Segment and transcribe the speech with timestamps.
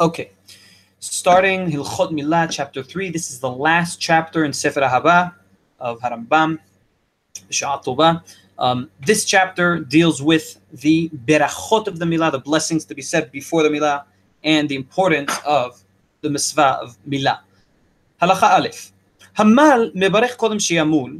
[0.00, 0.30] Okay,
[1.00, 3.10] starting Hilchot Milah, chapter 3.
[3.10, 5.32] This is the last chapter in Sefer Haba
[5.80, 6.58] of Harambam,
[7.50, 8.22] B'Sha'at Tova.
[8.58, 13.32] Um, this chapter deals with the berachot of the Milah, the blessings to be said
[13.32, 14.04] before the Milah,
[14.44, 15.82] and the importance of
[16.20, 17.40] the mitzvah of Milah.
[18.20, 18.92] Halacha Aleph.
[19.36, 21.18] המל מברך קודם שימול,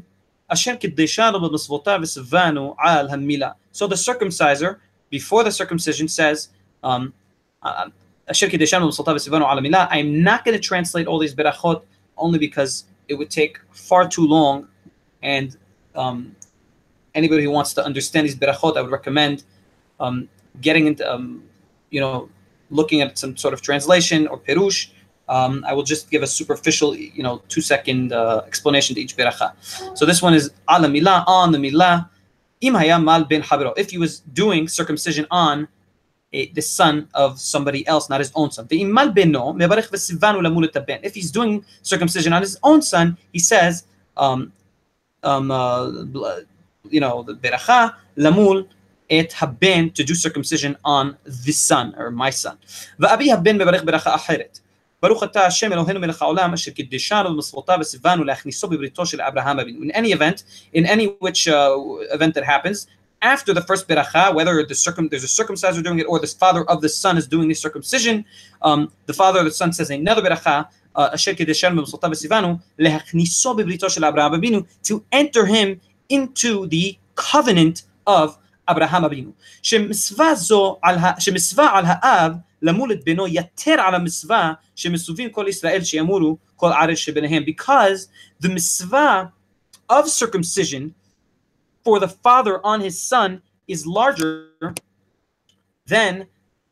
[0.49, 3.51] אשר קידשנו במצוותיו וסבנו על המילה.
[3.73, 4.77] So the circumciser,
[5.11, 6.49] before the circumcision, says,
[6.83, 7.13] um,
[8.28, 11.84] I'm not going to translate all these berachot
[12.18, 14.68] only because it would take far too long.
[15.22, 15.58] And
[15.96, 16.36] um,
[17.14, 19.44] anybody who wants to understand these berachot, I would recommend
[20.00, 20.30] um,
[20.62, 21.44] getting into, um,
[21.90, 22.30] you know,
[22.70, 24.92] looking at some sort of translation or perush.
[25.28, 29.16] Um, I will just give a superficial, you know, two second uh, explanation to each
[29.16, 29.54] beracha.
[29.98, 32.10] So this one is ala milah, on the milah,
[32.62, 33.74] im hayam mal bin habro.
[33.78, 35.68] If he was doing circumcision on
[36.33, 38.67] the son of somebody else, not his own son.
[38.71, 38.81] If
[41.15, 43.85] he's doing circumcision on his own son, he says,
[44.17, 44.53] um,
[45.23, 45.91] um, uh,
[46.91, 48.67] you know, the beracha lamul
[49.09, 52.57] et haben to do circumcision on the son or my son.
[52.99, 54.61] ואבי הבן מברך ברכה אחרת.
[55.03, 59.85] ברוך אתה השם אלוהינו מלך העולם אשר קידשנו במצוותיו וציוונו להכניסו בבריתו של אברהם אבינו.
[59.85, 60.43] In any event,
[60.75, 61.71] in any which uh,
[62.15, 62.87] event that happens,
[63.23, 66.63] after the first beracha, whether the circum, there's a circumciser doing it or the father
[66.71, 68.25] of the son is doing the circumcision,
[68.63, 73.91] um, the father of the son says another beracha, אשר קידשנו במצוותיו וציוונו להכניסו בבריתו
[73.91, 75.79] של אברהם אבינו, to enter him
[76.13, 78.31] into the covenant of
[78.69, 79.31] אברהם אבינו.
[79.63, 85.47] שמצווה זו, על ה, שמצווה על האב למול את בנו יתר על המצווה שמסובים כל
[85.49, 87.43] ישראל שימורו כל ארץ שביניהם.
[87.43, 88.09] Because
[88.45, 89.25] the מצווה
[89.93, 90.91] of circumcision
[91.84, 94.50] for the father on his son is larger
[95.86, 96.28] than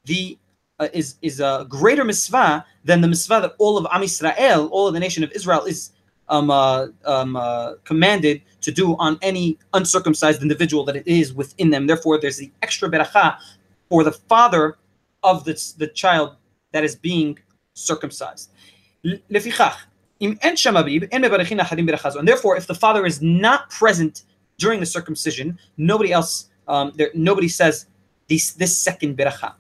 [0.05, 0.37] the
[0.79, 4.87] uh, is is a greater mitzvah than the mitzvah that all of Am Israel, all
[4.87, 5.91] of the nation of Israel, is
[6.29, 11.69] um, uh, um, uh, commanded to do on any uncircumcised individual that it is within
[11.69, 11.87] them.
[11.87, 13.37] Therefore, there's the extra beracha
[13.89, 14.77] for the father
[15.23, 16.35] of the, the child
[16.71, 17.37] that is being
[17.73, 18.51] circumcised.
[19.03, 19.19] And
[22.27, 24.23] therefore, if the father is not present
[24.58, 27.86] during the circumcision, nobody else, um, there, nobody says
[28.28, 29.52] this, this second beracha.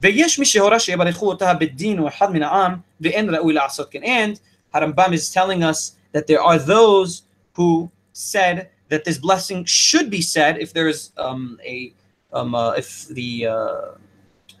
[0.00, 4.02] ויש מי שהורה שיברכו אותה בדין הוא אחד מן העם ואין ראוי לעשות כן.
[4.02, 4.40] And
[4.74, 7.22] Harambam is telling us that there are those
[7.54, 11.92] who said that this blessing should be said if there is um, a
[12.32, 13.92] um, uh, if the uh,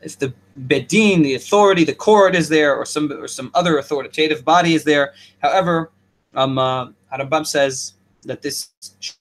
[0.02, 4.44] if the bedin, the authority, the court is there, or some or some other authoritative
[4.44, 5.12] body is there.
[5.42, 5.90] However,
[6.34, 7.94] um, uh, Harambam says
[8.26, 8.68] that this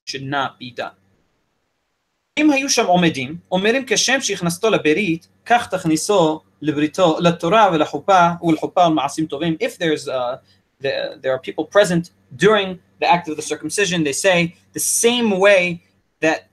[0.05, 0.95] should not be done.
[2.37, 9.25] אם היו שם עומדים, אומרים כשם שהכנסתו לברית, כך תכניסו לבריתו, לתורה ולחופה ולחופה ולמעשים
[9.25, 9.57] טובים.
[9.61, 10.37] If there's, uh,
[10.81, 15.39] the, there are people present during the act of the circumcision, they say the same
[15.39, 15.81] way
[16.19, 16.49] that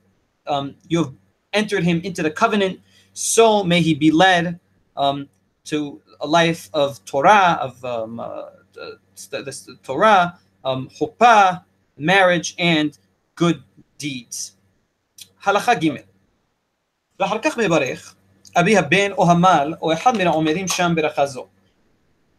[0.47, 1.13] um, you have
[1.53, 2.79] entered him into the covenant,
[3.13, 4.59] so may he be led
[4.97, 5.27] um,
[5.65, 8.99] to a life of Torah, of um, uh, the,
[9.31, 10.89] the, the, Torah, um,
[11.99, 12.97] marriage, and
[13.35, 13.59] good
[13.97, 14.51] deeds.
[15.43, 15.89] הלכה ג'
[17.19, 18.15] ואחר כך מברך
[18.55, 21.47] אבי הבן או המל או אחד מן העומדים שם ברכה זו.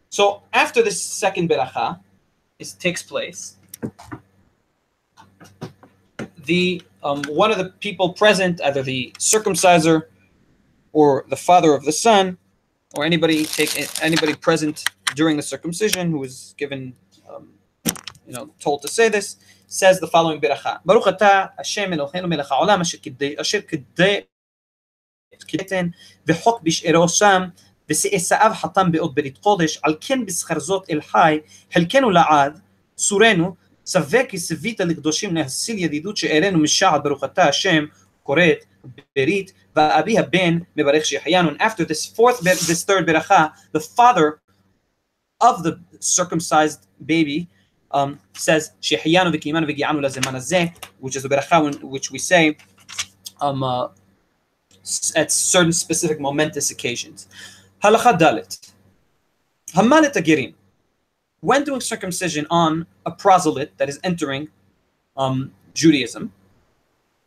[0.09, 1.99] So after this second beracha
[2.59, 3.57] is, takes place,
[6.45, 10.03] the um, one of the people present, either the circumciser
[10.93, 12.37] or the father of the son,
[12.95, 13.71] or anybody take
[14.01, 14.83] anybody present
[15.15, 16.93] during the circumcision who was given,
[17.29, 17.49] um,
[18.31, 19.37] you know, told to say this,
[19.67, 23.61] says the following beracha: Baruch atah Hashem Eloheinu melech haolam asher
[25.47, 25.87] כדתן
[26.27, 27.41] וחוק בשארו שם
[27.89, 31.39] ושעשאיו חתם באות ברית קודש על כן בסחרזות אל חי
[31.73, 32.59] חלקנו לעד
[32.95, 37.85] צורנו צווה כי צווית לקדושים להסיל ידידות שארנו משעד ברוך אתה השם
[38.23, 38.65] קוראת
[39.15, 43.47] ברית ואבי הבן מברך שיחיינו and after this fourth this third ברכה
[43.77, 44.39] the father
[45.43, 45.71] of the
[46.01, 47.45] circumcised baby
[47.92, 52.56] um, says Shehiyanu v'kiyimanu v'giyanu lazemana which is the beracha which we say
[53.40, 53.88] um, uh,
[55.14, 57.28] at certain specific momentous occasions.
[57.82, 58.72] Halacha dalit.
[59.74, 60.54] Hamalet agirim.
[61.40, 64.48] When doing circumcision on a proselyte that is entering
[65.16, 66.32] um, Judaism,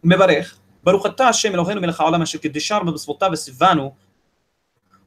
[0.04, 0.54] mevarech,
[0.84, 3.94] Baruch atah Hashem Eloheinu melech ha'olam asher kedishar b'besvotah v'sivanu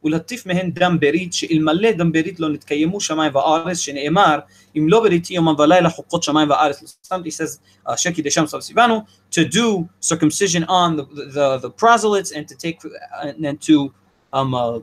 [0.03, 4.39] ולהטיף מהן דם ברית, שאלמלא דם ברית לא נתקיימו שמיים וארץ, שנאמר,
[4.77, 7.03] אם לא בריתי יומם ולילה חוקות שמיים וארץ.
[7.11, 9.01] He says, אשר קידשם סבסיבנו,
[9.31, 12.79] to do circumcision on the, the, the proselytes and to take
[13.23, 13.93] and to
[14.33, 14.79] um, uh,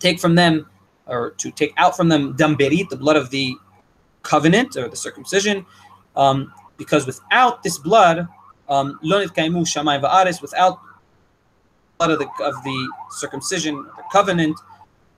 [0.00, 0.66] take from them
[1.06, 3.54] or to take out from them damberit, the blood of the
[4.22, 5.66] covenant or the circumcision,
[6.16, 8.26] um, because without this blood,
[8.68, 9.34] um, without
[10.64, 10.85] blood
[11.99, 14.57] of the, of the circumcision, the covenant,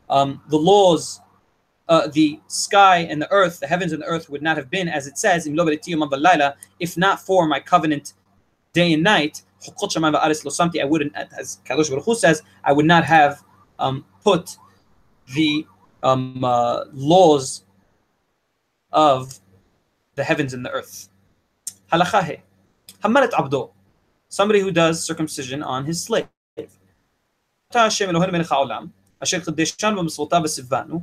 [0.09, 1.21] um, the laws,
[1.87, 4.87] uh, the sky and the earth, the heavens and the earth would not have been,
[4.87, 5.47] as it says,
[6.79, 8.13] if not for my covenant
[8.73, 13.43] day and night, I wouldn't, as Kadosh Baruch Hu says, I would not have
[13.77, 14.55] um, put
[15.35, 15.65] the
[16.03, 17.65] um, uh, laws
[18.91, 19.39] of
[20.15, 21.09] the heavens and the earth.
[21.91, 22.41] Halacha
[23.03, 23.71] Hamalet abdo,
[24.27, 26.27] somebody who does circumcision on his slave.
[29.22, 31.00] אשר חידשנו במצוותיו וסיוונו,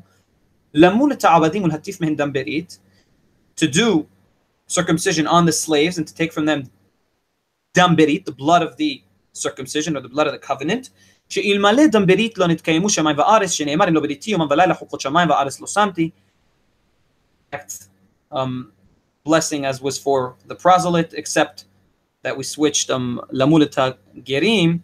[0.73, 2.79] למול את העבדים ולהטיף מהן דם ברית,
[3.59, 4.05] to do
[4.69, 6.67] circumcision on the slaves and to take from them
[7.77, 9.01] דם ברית, the blood of the
[9.33, 10.89] circumcision or the blood of the covenant,
[11.29, 15.29] שאלמלא דם ברית לא נתקיימו שמיים וארץ, שנאמר אם לא בריתי יומם ולילה חוקות שמיים
[15.29, 16.09] וארץ לא שמתי.
[18.33, 18.71] Um,
[19.25, 21.65] blessing as was for the proselyte, except
[22.23, 24.79] that we switched um, lamulita gerim,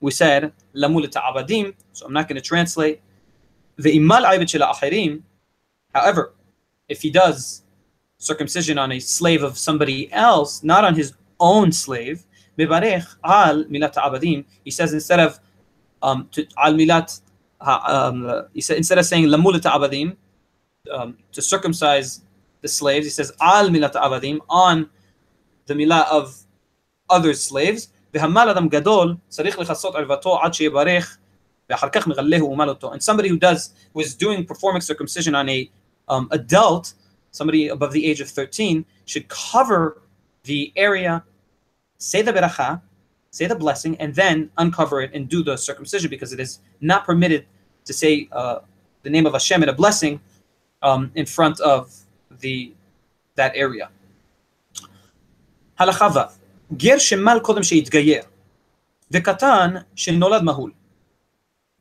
[0.00, 3.00] we said lamulita abadim, so I'm not going to translate.
[3.76, 5.22] The imal achirim,
[5.94, 6.34] however,
[6.88, 7.62] if he does
[8.18, 12.24] circumcision on a slave of somebody else, not on his own slave,
[12.58, 15.38] al milat abadim, he says instead of
[16.02, 17.20] um, to al milat,
[17.60, 20.16] um, he said instead of saying lamulita abadim,
[20.92, 22.22] um, to circumcise
[22.60, 24.88] the slaves, he says al milat abadim on
[25.66, 26.36] the milah of
[27.10, 27.88] other slaves.
[28.17, 31.17] והמל אדם גדול צריך לכסות ערבתו עד שיברך
[31.69, 32.93] ואחר כך מגלהו ומל אותו.
[32.93, 35.69] And somebody who does, who is doing performing circumcision on a
[36.09, 36.93] um, adult,
[37.31, 40.01] somebody above the age of 13, should cover
[40.43, 41.23] the area,
[41.97, 42.81] say the beracha,
[43.31, 47.05] say the blessing, and then uncover it and do the circumcision because it is not
[47.05, 47.45] permitted
[47.85, 48.59] to say uh,
[49.03, 50.19] the name of Hashem in a blessing
[50.81, 51.91] um, in front of
[52.29, 52.73] the
[53.35, 53.89] that area.
[55.79, 56.36] הלכה ו'
[56.73, 58.23] גר שמל קודם שהתגייר,
[59.11, 60.71] וקטן שנולד מהול.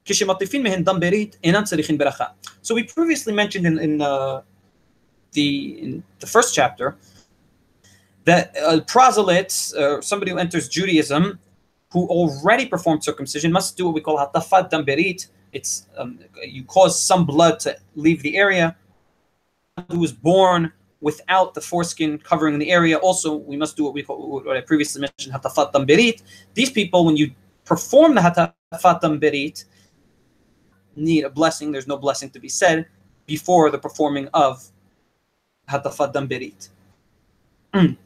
[0.04, 2.24] כשמטיפין מהן דם ברית, אינן צריכין ברכה.
[2.62, 4.40] So we previously mentioned in, in, uh,
[5.32, 6.96] the, in the first chapter
[8.24, 11.38] that a proselyte, uh, somebody who enters Judaism,
[11.92, 15.26] who already performed circumcision, must do what we call hatafat dam berit.
[15.52, 18.76] It's um, you cause some blood to leave the area.
[19.90, 22.97] Who was born without the foreskin covering the area.
[22.97, 26.21] Also, we must do what we call, what I previously mentioned, hatafat berit.
[26.53, 27.31] These people, when you
[27.65, 29.65] perform the hatafat berit,
[30.95, 31.71] need a blessing.
[31.71, 32.87] There's no blessing to be said
[33.25, 34.63] before the performing of
[35.69, 36.69] hatafat berit.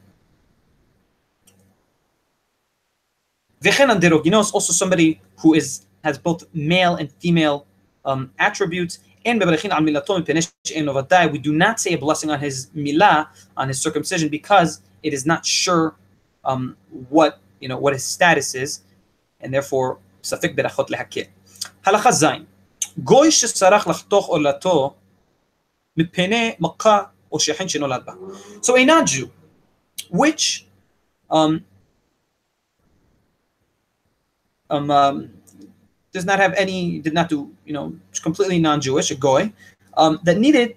[3.62, 7.66] V'chen androginos, also somebody who is has both male and female
[8.04, 8.98] um, attributes,
[11.31, 13.27] we do not say a blessing on his milah,
[13.57, 15.95] on his circumcision, because it is not sure
[16.45, 16.77] um,
[17.09, 18.81] what you know what his status is,
[19.41, 21.21] and therefore ספק ברכות להקל.
[21.85, 22.25] הלכה ז'
[22.97, 24.95] גוי שסרח לחתוך עולתו
[25.97, 28.13] מפני מכה או שכן שנולד בה.
[28.61, 29.27] So a non-Jew,
[30.11, 30.65] which
[31.31, 31.63] um,
[34.69, 35.29] um, um,
[36.12, 39.52] does not have any, did not do, you know, completely non-Jewish, a goy,
[39.96, 40.76] um, that needed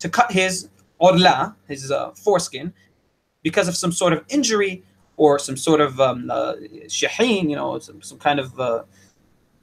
[0.00, 0.68] to cut his
[0.98, 2.72] orla, his uh, foreskin,
[3.42, 4.82] because of some sort of injury
[5.16, 8.82] or some sort of um, uh, you know, some, some kind of uh,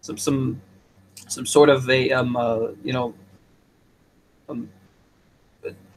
[0.02, 0.62] some some
[1.28, 3.14] some sort of a um, uh, you know
[4.48, 4.70] um,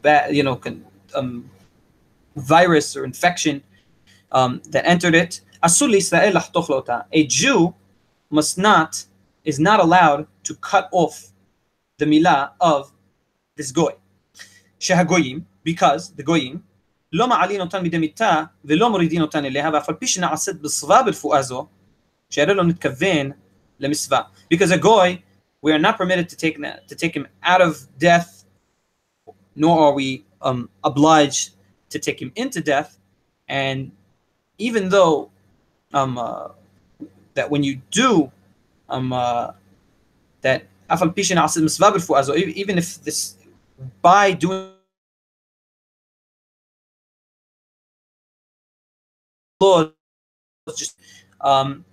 [0.03, 1.49] bad you know con- um,
[2.37, 3.63] virus or infection
[4.33, 5.41] um, that entered it.
[5.63, 7.75] A Jew
[8.31, 9.05] must not
[9.46, 11.32] is not allowed to cut off
[11.98, 12.92] the milah of
[13.56, 13.94] this goy.
[14.80, 16.60] שהגויים, because the גויים,
[17.14, 21.42] לא מעלין אותן מידי מיתה ולא מורידין אותן אליה, ואף על פי שנעשית בסבבה ברפואה
[21.42, 21.68] זו,
[22.30, 23.32] שהרי לא נתכוון
[23.80, 24.22] למסווה.
[24.54, 25.22] Because a goy,
[25.62, 26.58] we are not permitted to take,
[26.88, 28.46] to take him out of death,
[29.56, 31.52] nor are we um, obliged
[31.90, 33.00] to take him into death.
[33.50, 33.92] And
[34.58, 35.32] even though
[35.94, 36.50] um, uh,
[37.34, 38.32] that when you do
[38.93, 39.53] um, uh,
[40.43, 40.67] that
[42.51, 43.37] even if this
[44.03, 44.71] by doing
[49.61, 49.93] Lord
[50.77, 50.99] just
[51.41, 51.85] um,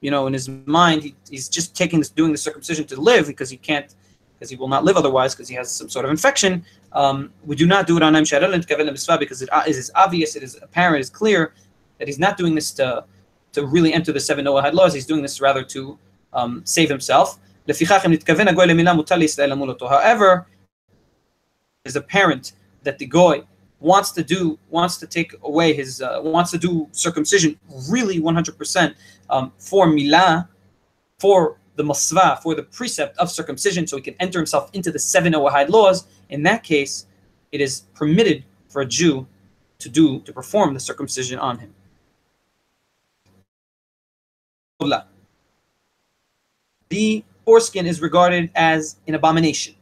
[0.00, 3.26] you know in his mind he, he's just taking this doing the circumcision to live
[3.28, 3.94] because he can't
[4.34, 6.64] because he will not live otherwise because he has some sort of infection.
[6.92, 10.96] Um, we do not do it on Am because it is obvious it is apparent
[10.96, 11.54] it is clear
[11.98, 13.04] that he's not doing this to
[13.54, 14.94] to really enter the seven Noahide laws.
[14.94, 15.98] He's doing this rather to
[16.32, 17.38] um, save himself.
[19.88, 20.46] However,
[21.84, 23.42] is apparent that the goy
[23.80, 27.58] wants to do, wants to take away his, uh, wants to do circumcision
[27.90, 28.94] really 100%
[29.30, 30.48] um, for milah,
[31.18, 34.98] for the masva, for the precept of circumcision, so he can enter himself into the
[34.98, 36.06] seven Noahide laws.
[36.30, 37.06] In that case,
[37.52, 39.26] it is permitted for a Jew
[39.78, 41.74] to do, to perform the circumcision on him.
[46.88, 49.74] The foreskin is regarded as an abomination.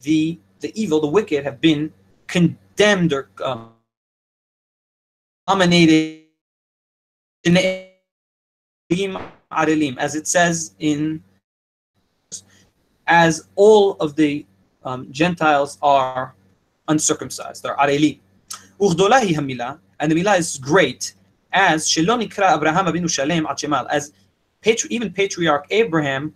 [0.00, 1.92] The, the evil, the wicked, have been
[2.26, 3.72] condemned or um,
[5.46, 6.24] dominated
[9.98, 11.22] as it says in
[13.06, 14.44] as all of the
[14.84, 16.34] um, Gentiles are
[16.88, 18.20] uncircumcised, they're arelim.
[19.99, 21.13] And the milah is great,
[21.53, 24.11] as שלא נקרא אברהם אבינו שלם עד שמל, as
[24.89, 26.33] even patriarch Abraham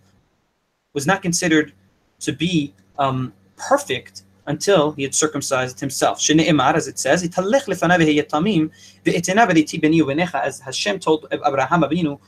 [0.94, 1.72] was not considered
[2.20, 6.18] to be um, perfect until he had circumcised himself.
[6.18, 8.68] שנאמר, as it says, יתהלך לפניו ויהיה תמים,
[9.06, 12.18] ואתנה בריתי בני ובניך, as Hashem told Abraham Abinu,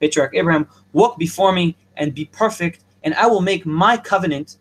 [0.00, 4.56] patriarch Abraham, walk before me and be perfect, and I will make my covenant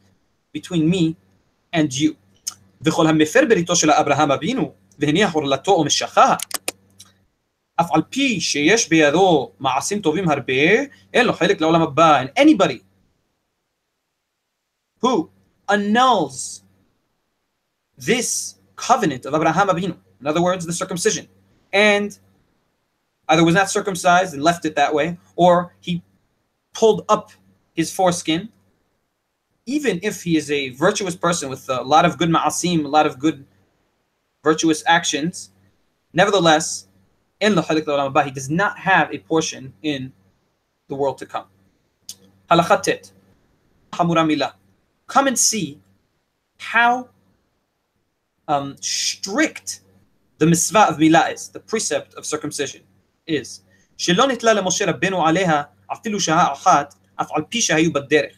[0.53, 1.15] between me
[1.73, 2.13] and you.
[2.81, 6.35] וכל המפר בריתו של אברהם אבינו, והניח עורלתו ומשכה,
[7.81, 10.53] אף על פי שיש בידו מעשים טובים הרבה,
[11.13, 12.21] אין לו חלק לעולם הבא.
[12.21, 12.79] And anybody
[15.01, 15.29] who
[15.69, 16.63] annuls
[17.97, 21.27] this covenant of Abraham Abinu, in other words, the circumcision,
[21.73, 22.17] and
[23.29, 26.01] either was not circumcised and left it that way, or he
[26.73, 27.31] pulled up
[27.73, 28.49] his foreskin,
[29.65, 33.05] even if he is a virtuous person with a lot of good ma'asim, a lot
[33.05, 33.45] of good
[34.43, 35.51] virtuous actions,
[36.13, 36.87] nevertheless,
[37.39, 37.61] in the
[38.25, 40.11] he does not have a portion in
[40.87, 41.45] the world to come.
[42.49, 43.11] Halakhatet,
[43.91, 44.53] Hamuramila.
[45.07, 45.79] Come and see
[46.59, 47.09] how
[48.47, 49.81] um, strict
[50.37, 52.81] the mitzvah of milah is, the precept of circumcision
[53.25, 53.61] is.
[53.97, 58.33] שלא נתלה למשה רבנו עליה אפילו שעה אחת, אף על פי שהיו בדרך.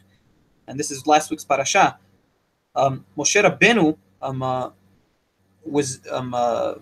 [0.68, 1.98] And this is last week's parasha.
[2.76, 4.70] Um, Moshe Rabbeinu um, uh,
[5.65, 6.75] was um, uh,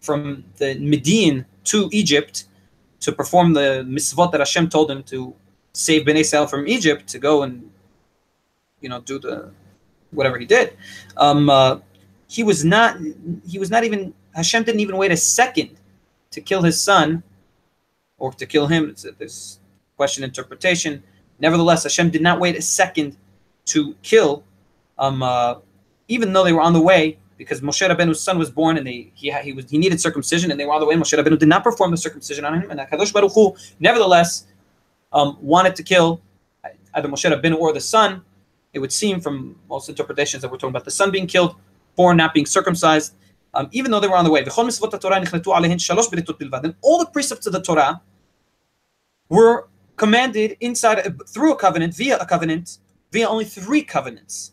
[0.00, 2.44] from the Midian to Egypt
[3.00, 5.34] to perform the mitzvot that Hashem told him to
[5.72, 7.70] save Bnei Israel from Egypt to go and
[8.80, 9.50] you know do the
[10.10, 10.76] whatever he did.
[11.16, 11.78] Um, uh,
[12.28, 12.98] he was not
[13.46, 15.70] he was not even Hashem didn't even wait a second
[16.30, 17.22] to kill his son
[18.18, 18.90] or to kill him.
[18.90, 19.60] It's a, there's
[19.96, 21.02] question interpretation.
[21.38, 23.16] Nevertheless, Hashem did not wait a second
[23.66, 24.44] to kill,
[24.98, 25.56] um, uh,
[26.08, 29.12] even though they were on the way, because Moshe Rabbeinu's son was born and they,
[29.14, 30.94] he, he, was, he needed circumcision and they were on the way.
[30.94, 34.46] Moshe Rabbeinu did not perform the circumcision on him, and Hakadosh Baruch Hu, nevertheless,
[35.12, 36.20] um, wanted to kill
[36.94, 38.22] either Moshe Rabbeinu or the son.
[38.72, 41.56] It would seem from most interpretations that we're talking about the son being killed
[41.96, 43.14] born not being circumcised,
[43.54, 44.40] um, even though they were on the way.
[44.40, 44.48] And
[46.82, 48.00] all the precepts of the Torah
[49.28, 52.78] were commanded inside through a covenant, via a covenant,
[53.10, 54.52] via only three covenants.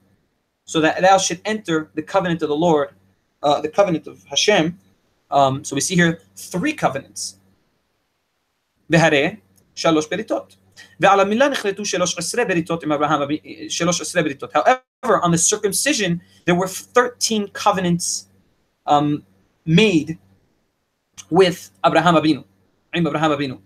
[0.65, 2.89] so that thou should enter the covenant of the Lord,
[3.43, 4.77] uh, the covenant of Hashem.
[5.29, 7.37] Um, so we see here three covenants.
[8.89, 9.21] However,
[15.21, 18.27] on the circumcision, there were 13 covenants
[18.85, 19.23] um,
[19.65, 20.17] made
[21.29, 22.43] with Abraham Abinu,
[22.93, 23.59] Abraham Abinu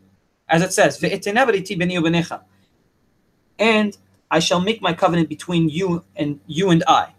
[0.47, 1.01] as it says,
[3.57, 3.97] and
[4.31, 7.13] I shall make my covenant between you and you and I.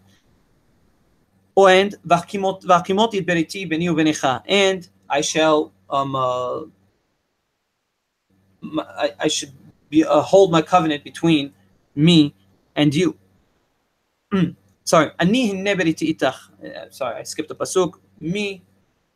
[1.57, 1.95] And
[4.47, 6.61] and I shall um uh,
[8.63, 9.53] I, I should
[9.89, 11.53] be uh, hold my covenant between
[11.95, 12.35] me
[12.75, 13.17] and you.
[14.83, 15.25] sorry, uh,
[16.89, 17.93] sorry, I skipped a pasuk.
[18.19, 18.61] Me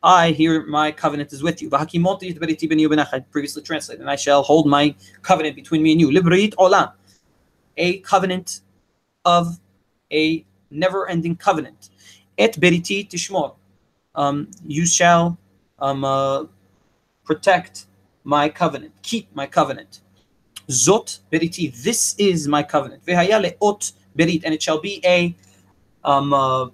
[0.02, 1.70] I here my covenant is with you.
[1.70, 6.08] Previously translated, and I shall hold my covenant between me and you.
[6.10, 6.92] Olam,
[7.76, 8.60] a covenant
[9.24, 9.58] of
[10.12, 11.90] a never-ending covenant.
[12.38, 13.54] Et beriti tishmor,
[14.14, 15.38] um, you shall
[15.78, 16.44] um, uh,
[17.24, 17.86] protect
[18.24, 18.92] my covenant.
[19.02, 20.00] Keep my covenant.
[20.68, 21.72] Zot beriti.
[21.82, 23.04] This is my covenant.
[23.04, 25.34] Vehaya leot berit, and it shall be a
[26.04, 26.68] um uh,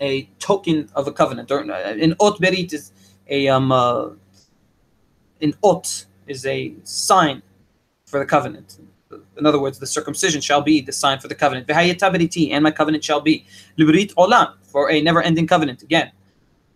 [0.00, 1.50] a token of a covenant.
[1.50, 2.92] Or uh, an ot berit is
[3.28, 4.10] a um uh,
[5.40, 7.42] an ot is a sign
[8.06, 8.78] for the covenant.
[9.38, 11.70] In other words, the circumcision shall be the sign for the covenant.
[11.70, 13.46] And my covenant shall be
[13.78, 15.82] librit olam for a never-ending covenant.
[15.82, 16.10] Again,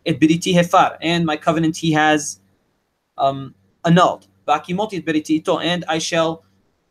[0.07, 2.40] beriti hefar, and my covenant he has
[3.19, 3.54] um,
[3.85, 4.28] annulled.
[4.47, 6.45] Bakimoti beriti ito, and I shall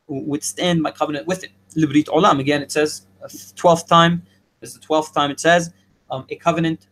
[0.07, 1.51] withstand my covenant with it.
[1.75, 2.39] Librit olam.
[2.39, 3.07] Again, it says
[3.55, 4.23] twelfth time.
[4.59, 5.73] This is the twelfth time it says
[6.09, 6.87] um, a covenant,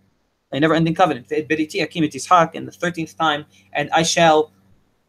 [0.51, 1.27] a never-ending covenant.
[1.27, 4.51] Beriti akimit ishak, and the thirteenth time, and I shall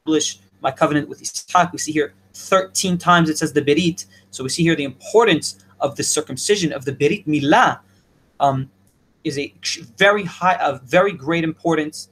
[0.04, 1.72] publish my covenant with Ishaq.
[1.72, 4.06] We see here 13 times it says the berit.
[4.30, 7.80] So we see here the importance of the circumcision of the berit milah
[8.38, 8.70] um,
[9.24, 9.54] is a
[9.96, 12.08] very high, a very great importance.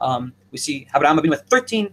[0.00, 1.92] Um, we see Abraham with 13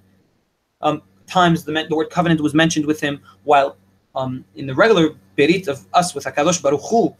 [0.82, 3.78] um, times the, the, word covenant was mentioned with him, while
[4.16, 7.16] um, in the regular berit of us with Hakadosh Baruch Hu,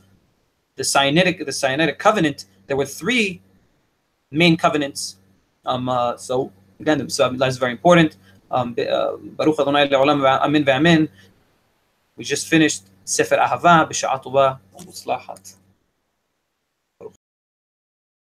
[0.76, 3.42] the Sinaitic, the Sinaitic covenant, there were three
[4.32, 5.18] main covenants.
[5.66, 8.18] Um, uh, so again, so that is very important.
[8.52, 11.10] Um, uh, Baruch Adonai le'olam amin ve'amin.
[12.18, 14.26] We just finished Sefer Ahava b'sha'at